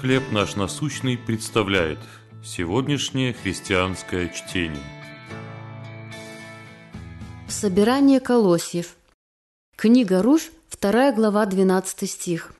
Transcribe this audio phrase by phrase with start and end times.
[0.00, 1.98] «Хлеб наш насущный» представляет
[2.44, 4.82] сегодняшнее христианское чтение.
[7.48, 8.96] Собирание колосьев.
[9.76, 12.52] Книга Руфь, 2 глава, 12 стих.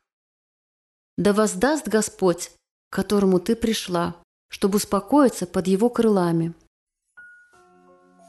[1.19, 2.53] «Да воздаст Господь,
[2.89, 4.17] к которому ты пришла,
[4.49, 6.55] чтобы успокоиться под его крылами».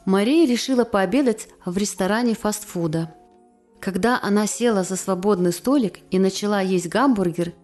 [0.04, 3.14] Мария решила пообедать в ресторане фастфуда.
[3.80, 7.54] Когда она села за свободный столик и начала есть гамбургер,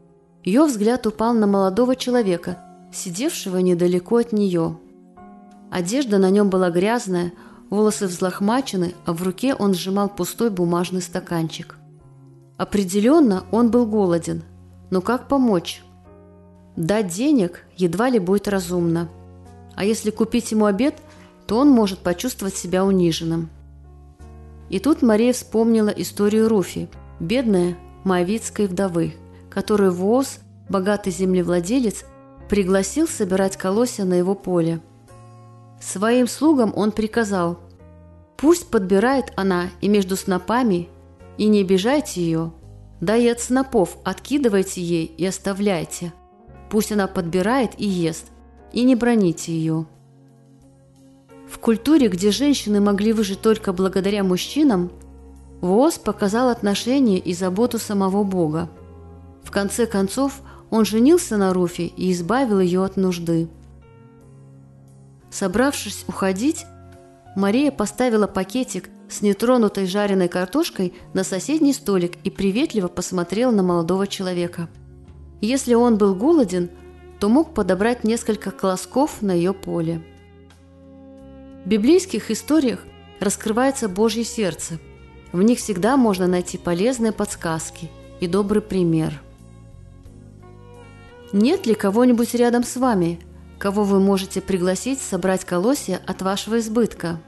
[0.45, 2.59] ее взгляд упал на молодого человека,
[2.93, 4.79] сидевшего недалеко от нее.
[5.71, 7.33] Одежда на нем была грязная,
[7.71, 11.77] волосы взлохмачены, а в руке он сжимал пустой бумажный стаканчик.
[12.59, 14.43] Определенно он был голоден,
[14.91, 15.83] но как помочь?
[16.77, 19.09] Дать денег едва ли будет разумно.
[19.75, 20.97] А если купить ему обед,
[21.47, 23.49] то он может почувствовать себя униженным.
[24.69, 26.89] И тут Мария вспомнила историю Руфи,
[27.21, 29.15] бедная моавитской вдовы,
[29.53, 30.39] которую Воз,
[30.69, 32.05] богатый землевладелец,
[32.49, 34.81] пригласил собирать колосья на его поле.
[35.81, 37.59] Своим слугам он приказал,
[38.37, 40.89] «Пусть подбирает она и между снопами,
[41.39, 42.53] и не обижайте ее,
[43.01, 46.13] да и от снопов откидывайте ей и оставляйте.
[46.71, 48.27] Пусть она подбирает и ест,
[48.73, 49.87] и не броните ее».
[51.49, 54.91] В культуре, где женщины могли выжить только благодаря мужчинам,
[55.61, 58.69] Воз показал отношение и заботу самого Бога.
[59.53, 63.49] Конце концов, он женился на Руфе и избавил ее от нужды.
[65.31, 66.65] Собравшись уходить,
[67.37, 74.07] Мария поставила пакетик с нетронутой жареной картошкой на соседний столик и приветливо посмотрела на молодого
[74.07, 74.71] человека.
[75.43, 76.71] Если он был голоден,
[77.21, 80.03] то мог подобрать несколько колосков на ее поле.
[81.67, 82.81] В библейских историях
[83.21, 84.79] раскрывается Божье сердце.
[85.31, 89.21] В них всегда можно найти полезные подсказки и добрый пример.
[91.33, 93.21] Нет ли кого-нибудь рядом с вами,
[93.59, 97.21] кого вы можете пригласить собрать колосья от вашего избытка?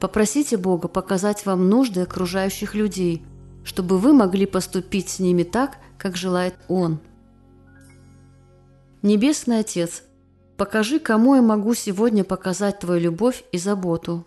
[0.00, 3.24] Попросите Бога показать вам нужды окружающих людей,
[3.64, 6.98] чтобы вы могли поступить с ними так, как желает Он.
[9.02, 10.02] Небесный Отец–
[10.58, 14.26] Покажи, кому я могу сегодня показать Твою любовь и заботу.